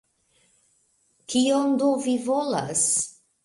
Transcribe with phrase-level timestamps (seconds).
[1.35, 2.87] Kion do vi volas?